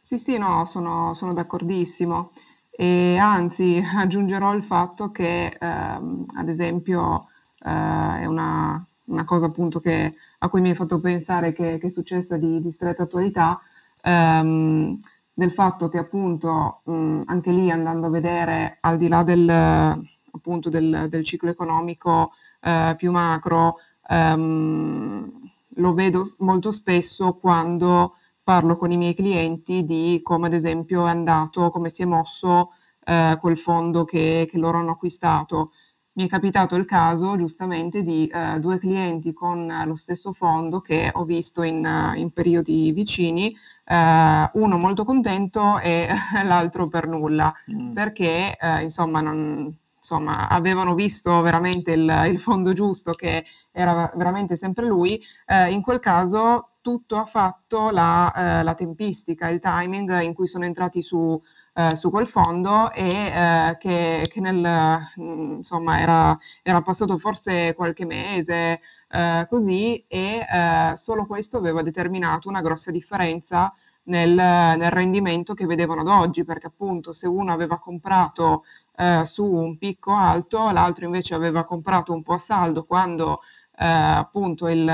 [0.00, 2.32] Sì, sì, no, sono, sono d'accordissimo.
[2.70, 7.26] E anzi, aggiungerò il fatto che, ehm, ad esempio,
[7.64, 11.86] eh, è una, una, cosa appunto che, a cui mi hai fatto pensare che, che
[11.86, 13.60] è successa di, di stretta attualità,
[14.02, 14.98] ehm,
[15.32, 20.68] del fatto che appunto mh, anche lì andando a vedere al di là del, appunto
[20.68, 23.76] del, del ciclo economico eh, più macro,
[24.08, 25.42] ehm,
[25.76, 31.10] lo vedo molto spesso quando parlo con i miei clienti di come ad esempio è
[31.10, 32.72] andato, come si è mosso
[33.04, 35.70] eh, quel fondo che, che, loro hanno acquistato.
[36.12, 41.10] Mi è capitato il caso giustamente di eh, due clienti con lo stesso fondo che
[41.12, 43.52] ho visto in, in periodi vicini,
[43.84, 46.08] eh, uno molto contento e
[46.44, 47.92] l'altro per nulla, mm.
[47.94, 49.74] perché eh, insomma non,
[50.04, 55.80] insomma, avevano visto veramente il, il, fondo giusto che era veramente sempre lui, eh, in
[55.80, 61.00] quel caso tutto ha fatto la, eh, la, tempistica, il timing in cui sono entrati
[61.00, 61.40] su,
[61.72, 67.72] eh, su quel fondo e eh, che, che, nel, mm, insomma era, era, passato forse
[67.74, 73.72] qualche mese eh, così e eh, solo questo aveva determinato una grossa differenza
[74.04, 78.64] nel, nel, rendimento che vedevano ad oggi, perché appunto se uno aveva comprato
[78.96, 83.40] eh, su un picco alto, l'altro invece aveva comprato un po' a saldo quando
[83.78, 84.88] eh, appunto il,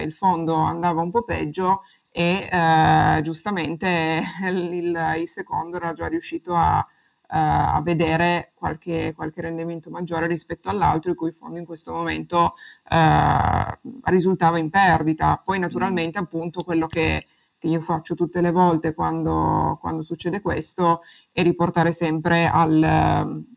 [0.00, 6.54] il, fondo andava un po' peggio e eh, giustamente il, il, secondo era già riuscito
[6.54, 11.92] a, eh, a vedere qualche, qualche, rendimento maggiore rispetto all'altro, il cui fondo in questo
[11.92, 12.54] momento
[12.90, 15.40] eh, risultava in perdita.
[15.44, 17.24] Poi naturalmente appunto quello che
[17.62, 22.82] io faccio tutte le volte quando, quando succede questo è riportare sempre al,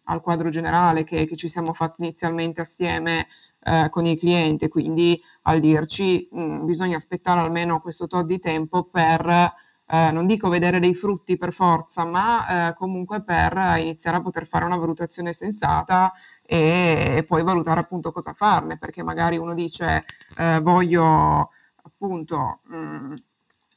[0.03, 3.27] al quadro generale che, che, ci siamo fatti inizialmente assieme
[3.63, 8.39] eh, con il cliente, quindi al dirci mh, mm, bisogna aspettare almeno questo tot di
[8.39, 9.53] tempo per,
[9.85, 14.45] eh, non dico vedere dei frutti per forza, ma eh, comunque per iniziare a poter
[14.47, 16.11] fare una valutazione sensata
[16.45, 20.05] e, e poi valutare appunto cosa farne, perché magari uno dice
[20.39, 21.49] eh, voglio
[21.83, 22.61] appunto...
[22.63, 23.13] Mh, mm,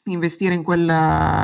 [0.05, 0.89] investire in quel,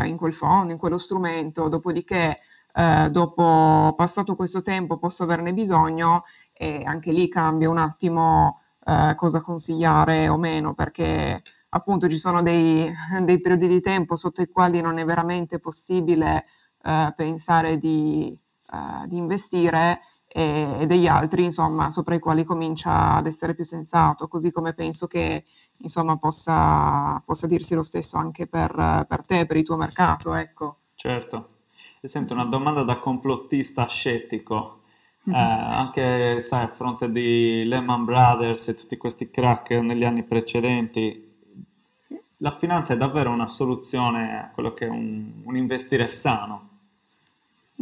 [0.07, 2.40] in quel fondo, in quello strumento, dopodiché
[2.75, 6.25] eh, dopo passato questo tempo posso averne bisogno
[6.57, 11.40] e anche lì cambia un attimo eh, cosa consigliare o meno perché
[11.71, 12.90] appunto ci sono dei,
[13.23, 16.44] dei, periodi di tempo sotto i quali non è veramente possibile
[16.83, 18.37] eh, pensare di,
[18.73, 24.29] eh, di investire e, degli altri, insomma, sopra i quali comincia ad essere più sensato,
[24.29, 25.42] così come penso che,
[25.81, 30.76] insomma, possa, possa dirsi lo stesso anche per, per, te, per il tuo mercato, ecco.
[30.94, 31.56] Certo.
[32.00, 34.76] E sento una domanda da complottista scettico.
[35.29, 41.29] Eh, anche sai, a fronte di Lehman Brothers e tutti questi crack negli anni precedenti,
[42.37, 46.68] la finanza è davvero una soluzione a quello che è un, un investire sano?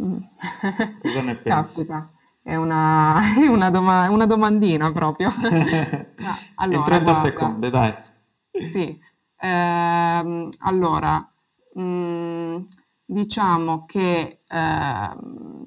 [0.01, 0.17] Mm.
[0.99, 1.85] Cosa ne pensi?
[1.85, 2.09] Caspita
[2.47, 5.31] è una, una, doma- una domandina proprio.
[5.37, 7.93] no, allora, In 30 guarda, secondi, dai.
[8.71, 8.97] Sì,
[9.39, 11.17] Ehm, allora,
[11.73, 12.57] mh, mm,
[13.05, 15.63] diciamo che, ehm,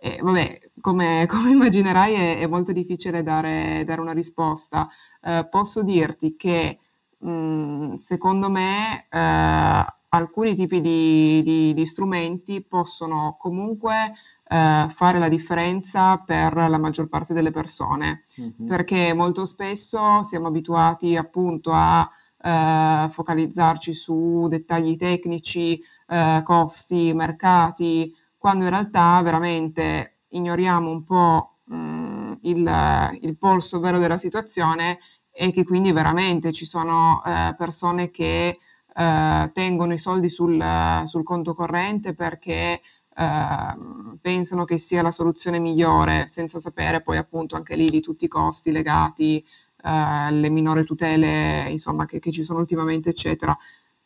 [0.00, 4.88] eh, vabbè, come, come immaginerai è, è, molto difficile dare, dare una risposta.
[5.20, 6.78] Eh, posso dirti che
[7.18, 14.14] mh, mm, secondo me eh, alcuni tipi di, di, di, strumenti possono comunque
[14.52, 18.68] eh, fare la differenza per la maggior parte delle persone, mm-hmm.
[18.68, 22.06] perché molto spesso siamo abituati appunto a
[22.42, 31.58] eh, focalizzarci su dettagli tecnici, eh, costi, mercati, quando in realtà veramente ignoriamo un po'
[31.64, 34.98] mh, il, il, polso vero della situazione
[35.30, 38.58] e che quindi veramente ci sono eh, persone che
[38.94, 40.62] eh, tengono i soldi sul,
[41.06, 42.80] sul conto corrente perché
[43.16, 48.24] eh, pensano che sia la soluzione migliore senza sapere poi appunto anche lì di tutti
[48.24, 49.44] i costi legati
[49.84, 53.56] eh, le minori tutele insomma, che, che, ci sono ultimamente, eccetera.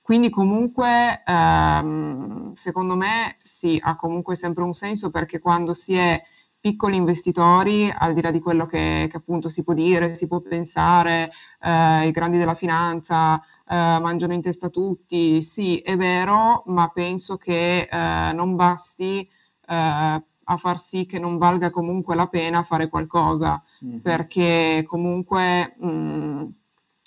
[0.01, 6.23] Quindi comunque ehm, secondo me sì, ha comunque sempre un senso perché quando si è
[6.61, 10.41] piccoli investitori, al di là di quello che, che appunto si può dire, si può
[10.41, 11.31] pensare,
[11.61, 13.39] eh, i grandi della finanza
[13.75, 20.57] mangiano in testa tutti, sì è vero, ma penso che eh, non basti eh, a
[20.57, 23.99] far sì che non valga comunque la pena fare qualcosa, mm-hmm.
[23.99, 26.45] perché comunque mh,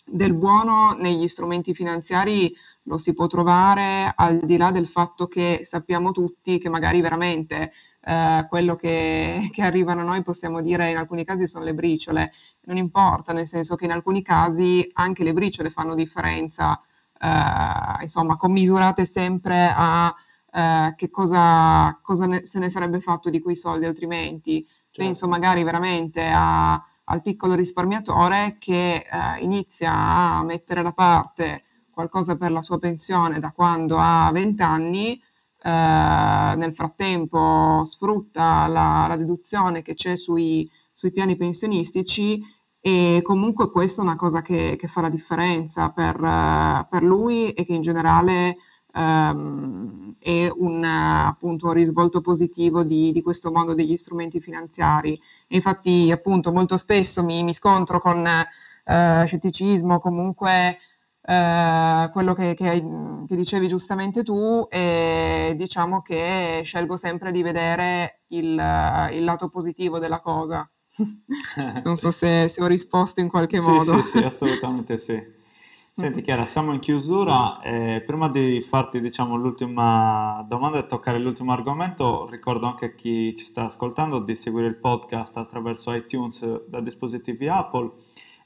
[0.05, 2.53] del buono negli strumenti finanziari
[2.83, 7.69] lo si può trovare al di là del fatto che sappiamo tutti che magari veramente
[8.09, 12.31] eh, quello che, che arrivano a noi possiamo dire in alcuni casi sono le briciole,
[12.61, 16.81] non importa, nel senso che in alcuni casi anche le briciole fanno differenza,
[17.19, 20.13] eh, insomma, commisurate sempre a
[20.51, 24.63] eh, che cosa, cosa ne, se ne sarebbe fatto di quei soldi altrimenti.
[24.63, 25.03] Certo.
[25.03, 32.37] Penso magari veramente a, al piccolo risparmiatore che eh, inizia a mettere da parte qualcosa
[32.37, 35.21] per la sua pensione da quando ha 20 anni,
[35.63, 42.39] nel frattempo sfrutta la, la deduzione che c'è sui, sui, piani pensionistici
[42.79, 46.15] e comunque questa è una cosa che, che fa la differenza per,
[46.89, 48.55] per lui e che in generale
[48.93, 55.13] ehm, e un, appunto, un risvolto positivo di, di, questo mondo degli strumenti finanziari.
[55.47, 60.79] E infatti appunto molto spesso mi, mi scontro con eh, scetticismo, comunque
[61.21, 62.83] eh, quello che, che,
[63.27, 69.99] che, dicevi giustamente tu e diciamo che scelgo sempre di vedere il, il lato positivo
[69.99, 70.69] della cosa.
[71.83, 74.01] non so se, se, ho risposto in qualche sì, modo.
[74.01, 75.37] Sì, sì, assolutamente sì.
[75.91, 77.59] Senti Chiara, siamo in chiusura.
[77.61, 83.35] Eh, prima di farti diciamo, l'ultima domanda e toccare l'ultimo argomento, ricordo anche a chi
[83.35, 87.91] ci sta ascoltando di seguire il podcast attraverso iTunes da dispositivi Apple.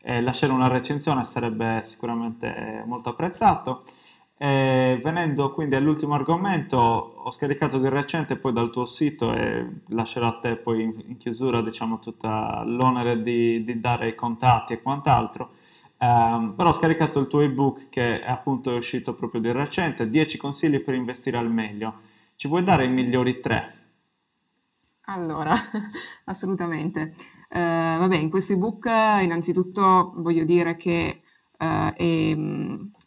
[0.06, 3.84] Eh, lasciare una recensione sarebbe sicuramente molto apprezzato.
[4.38, 10.28] Eh, venendo quindi all'ultimo argomento, ho scaricato di recente poi dal tuo sito e lascerò
[10.28, 15.52] a te poi in, chiusura diciamo, tutta l'onere di, di dare i contatti e quant'altro
[16.04, 20.38] Um, però ho scaricato il tuo ebook che è appunto uscito proprio di recente, 10
[20.38, 22.02] consigli per investire al meglio.
[22.36, 23.74] Ci vuoi dare i migliori tre?
[25.06, 25.56] Allora,
[26.26, 27.16] assolutamente.
[27.54, 31.18] Uh, vabbè, in questo ebook innanzitutto voglio dire che
[31.60, 32.36] uh, è,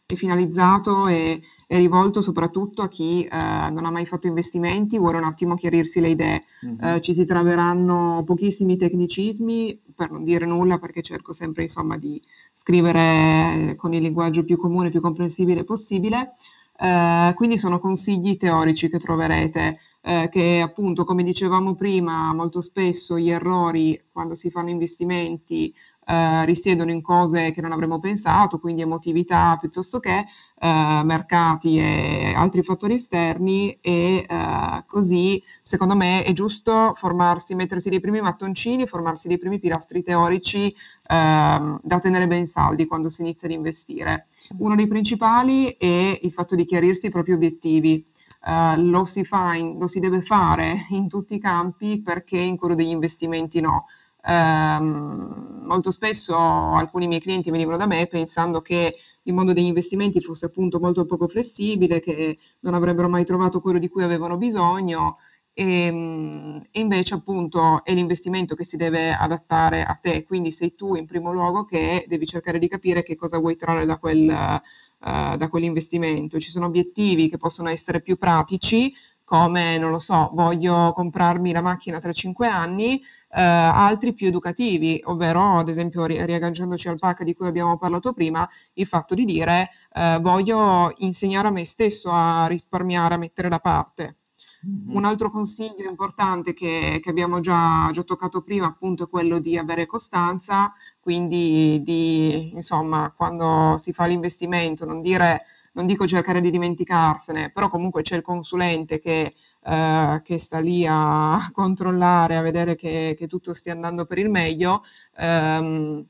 [0.07, 5.17] è, finalizzato e è rivolto soprattutto a chi uh, non ha mai fatto investimenti, vuole
[5.17, 6.41] un attimo chiarirsi le idee.
[6.65, 7.01] Mm-hmm.
[7.01, 12.23] ci si troveranno pochissimi tecnicismi, per non dire nulla, perché cerco sempre insomma di
[12.55, 16.31] scrivere con il linguaggio più comune, più comprensibile possibile.
[16.79, 23.19] Eh, quindi sono consigli teorici che troverete, eh, che appunto, come dicevamo prima, molto spesso
[23.19, 25.75] gli errori quando si fanno investimenti
[26.07, 30.19] eh, risiedono in cose che non avremmo pensato, quindi emotività piuttosto che
[30.59, 37.91] eh, mercati e altri fattori esterni e eh, così secondo me è giusto formarsi, mettersi
[37.91, 40.73] dei primi mattoncini, formarsi dei primi pilastri teorici
[41.09, 44.27] ehm, da tenere ben saldi quando si inizia ad investire.
[44.59, 48.05] Uno dei principali è il fatto di chiarirsi i propri obiettivi.
[48.47, 52.57] Uh, lo, si fa in, lo si deve fare in tutti i campi perché in
[52.57, 53.87] quello degli investimenti no.
[54.23, 58.93] Um, molto spesso alcuni miei clienti venivano da me pensando che
[59.23, 63.79] il mondo degli investimenti fosse appunto molto poco flessibile, che non avrebbero mai trovato quello
[63.79, 65.17] di cui avevano bisogno
[65.59, 70.75] e, ehm, e, invece appunto è l'investimento che si deve adattare a te, quindi sei
[70.75, 74.61] tu in primo luogo che devi cercare di capire che cosa vuoi trarre da, quel,
[75.01, 76.39] uh, da quell'investimento.
[76.39, 78.93] Ci sono obiettivi che possono essere più pratici,
[79.27, 85.03] come, non lo so, voglio comprarmi la macchina tra cinque anni, eh, altri più educativi,
[85.05, 89.25] ovvero ad esempio ri- riagganciandoci al pack di cui abbiamo parlato prima, il fatto di
[89.25, 94.17] dire eh, voglio insegnare a me stesso a risparmiare, a mettere da parte.
[94.89, 99.57] Un altro consiglio importante che, che abbiamo già, già, toccato prima appunto è quello di
[99.57, 105.43] avere costanza, quindi di, insomma, quando si fa l'investimento non dire,
[105.75, 110.85] non dico cercare di dimenticarsene, però comunque c'è il consulente che, eh, che sta lì
[110.85, 114.83] a controllare, a vedere che, che, tutto stia andando per il meglio.
[115.19, 116.05] Ehm,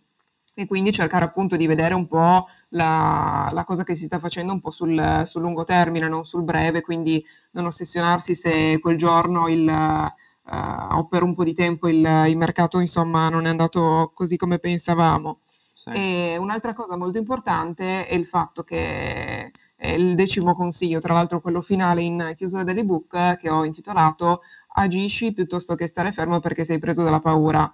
[0.58, 4.54] e quindi cercare appunto di vedere un po' la, la cosa che si sta facendo
[4.54, 9.48] un po' sul, sul, lungo termine, non sul breve, quindi non ossessionarsi se quel giorno
[9.48, 14.12] il, uh, o per un po' di tempo il, il, mercato insomma non è andato
[14.14, 15.40] così come pensavamo.
[15.72, 15.90] Sì.
[15.90, 21.42] E un'altra cosa molto importante è il fatto che è il decimo consiglio, tra l'altro
[21.42, 24.40] quello finale in chiusura dell'ebook che ho intitolato
[24.78, 27.70] Agisci piuttosto che stare fermo perché sei preso dalla paura.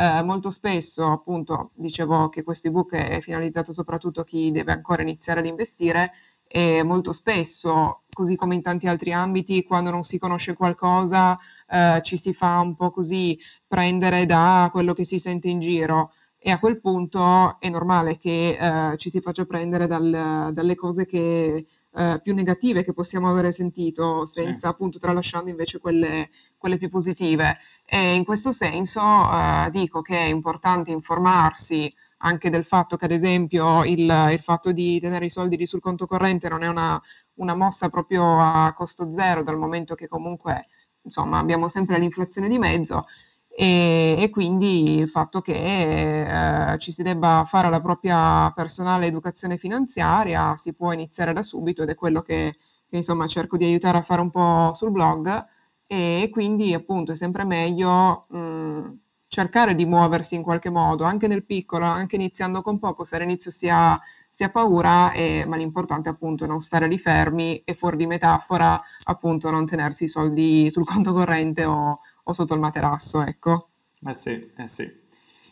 [0.00, 5.02] Eh, molto spesso, appunto, dicevo che questo ebook è finalizzato soprattutto a chi deve ancora
[5.02, 6.12] iniziare ad investire
[6.48, 11.36] e molto spesso, così come in tanti altri ambiti, quando non si conosce qualcosa,
[11.68, 16.10] eh, ci si fa un po' così prendere da quello che si sente in giro
[16.38, 18.56] e a quel punto è normale che
[18.92, 23.52] eh, ci si faccia prendere dal, dalle cose che eh, più negative che possiamo avere
[23.52, 24.66] sentito, senza sì.
[24.66, 27.58] appunto tralasciando invece quelle, quelle, più positive.
[27.86, 33.12] E in questo senso eh, dico che è importante informarsi anche del fatto che ad
[33.12, 37.00] esempio il, il fatto di tenere i soldi lì sul conto corrente non è una,
[37.36, 40.66] una mossa proprio a costo zero, dal momento che comunque
[41.02, 43.04] insomma abbiamo sempre l'inflazione di mezzo
[43.52, 49.56] e, e quindi il fatto che eh, ci si debba fare la propria personale educazione
[49.56, 52.54] finanziaria si può iniziare da subito ed è quello che,
[52.88, 55.44] che insomma cerco di aiutare a fare un po' sul blog.
[55.86, 61.44] E quindi appunto è sempre meglio mh, cercare di muoversi in qualche modo, anche nel
[61.44, 63.98] piccolo, anche iniziando con poco, se all'inizio si ha,
[64.28, 68.06] si ha paura, e, ma l'importante appunto è non stare lì fermi e fuori di
[68.06, 73.68] metafora appunto non tenersi i soldi sul conto corrente o, o sotto il materasso, ecco.
[74.06, 74.98] Eh sì, eh sì.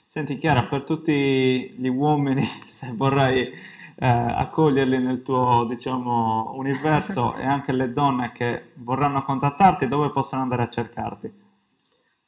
[0.06, 3.52] Senti Chiara, per tutti gli uomini, se vorrai
[4.00, 10.42] eh, accoglierli nel tuo, diciamo, universo e anche le donne che vorranno contattarti, dove possono
[10.42, 11.32] andare a cercarti?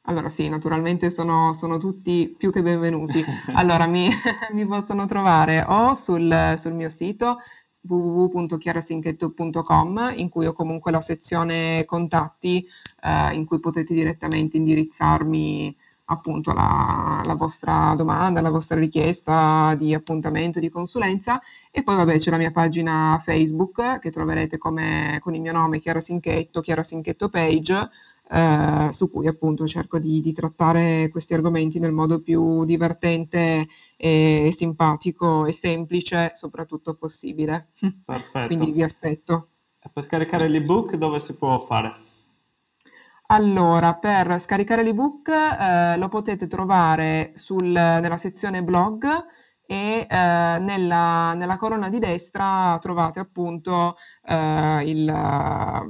[0.05, 3.23] Allora sì, naturalmente sono, sono tutti più che benvenuti.
[3.53, 4.09] Allora mi,
[4.51, 7.37] mi possono trovare o sul, sul mio sito
[7.81, 12.65] www.chiarasinchetto.com in cui ho comunque la sezione contatti
[13.03, 15.75] eh, in cui potete direttamente indirizzarmi
[16.05, 21.41] appunto la, la, vostra domanda, la vostra richiesta di appuntamento, di consulenza.
[21.71, 25.79] E poi vabbè c'è la mia pagina Facebook che troverete come, con il mio nome
[25.79, 27.89] Chiara Sinchetto, Chiara Sinchetto Page
[28.33, 33.67] eh, su cui appunto cerco di, di, trattare questi argomenti nel modo più divertente
[33.97, 37.67] e simpatico e semplice soprattutto possibile.
[38.05, 38.47] Perfetto.
[38.47, 39.49] Quindi vi aspetto.
[39.83, 41.93] E per scaricare l'ebook dove si può fare?
[43.27, 49.05] Allora, per scaricare l'ebook eh, lo potete trovare sul, nella sezione blog
[49.71, 50.15] e eh,
[50.59, 53.95] nella, nella, colonna di destra trovate appunto
[54.25, 54.99] eh, il,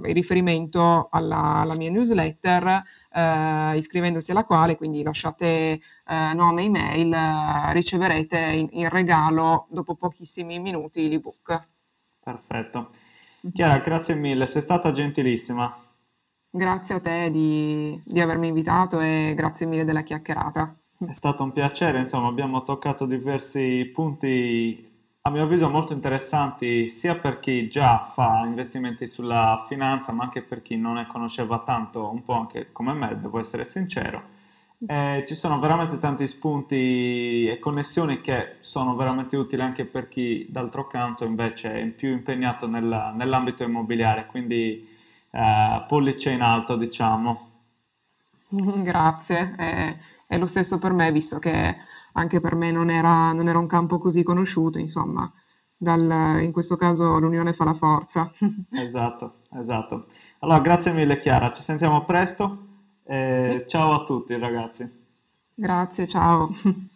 [0.06, 2.80] il, riferimento alla, alla mia newsletter
[3.12, 9.96] eh, iscrivendosi alla quale quindi lasciate eh, nome e email riceverete in, in, regalo dopo
[9.96, 11.60] pochissimi minuti l'ebook.
[12.24, 12.90] Perfetto.
[13.52, 15.76] Chiara, grazie mille, sei stata gentilissima.
[16.52, 20.81] Grazie a te di, di avermi invitato e grazie mille della chiacchierata.
[21.04, 24.88] È stato un piacere, insomma, abbiamo toccato diversi punti
[25.22, 30.44] a mio avviso molto interessanti sia per chi già fa investimenti sulla finanza, ma anche
[30.44, 34.22] per chi non ne conosceva tanto, un po' anche come me, devo essere sincero.
[34.86, 40.46] Eh, ci sono veramente tanti spunti e connessioni che sono veramente utili anche per chi
[40.50, 44.88] d'altro canto invece è più impegnato nella, nell'ambito immobiliare, quindi
[45.32, 47.50] eh, pollice in alto, diciamo.
[48.84, 49.56] Grazie.
[49.58, 51.76] Eh è lo stesso per me, visto che
[52.14, 55.30] anche per me non era, non era un campo così conosciuto, insomma,
[55.76, 58.32] dal, in questo caso l'unione fa la forza.
[58.72, 60.06] esatto, esatto.
[60.40, 62.68] Allora, grazie mille Chiara, ci sentiamo presto
[63.04, 63.70] e sì.
[63.70, 64.90] ciao a tutti ragazzi.
[65.54, 66.50] Grazie, ciao.